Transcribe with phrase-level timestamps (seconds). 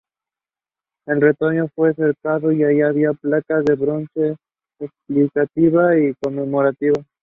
[1.05, 4.35] Ese retoño fue cercado y allí había una placa de bronce
[4.79, 7.05] explicativa y conmemorativa.